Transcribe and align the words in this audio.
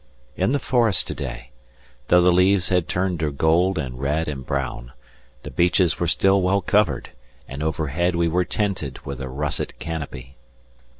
In 0.35 0.51
the 0.51 0.57
forest 0.57 1.05
to 1.09 1.13
day, 1.13 1.51
though 2.07 2.21
the 2.23 2.31
leaves 2.31 2.69
had 2.69 2.87
turned 2.87 3.19
to 3.19 3.31
gold 3.31 3.77
and 3.77 3.99
red 3.99 4.27
and 4.27 4.43
brown, 4.43 4.93
the 5.43 5.51
beeches 5.51 5.99
were 5.99 6.07
still 6.07 6.41
well 6.41 6.59
covered, 6.63 7.11
and 7.47 7.61
overhead 7.61 8.15
we 8.15 8.27
were 8.27 8.43
tented 8.43 8.97
with 9.05 9.21
a 9.21 9.29
russet 9.29 9.77
canopy. 9.77 10.37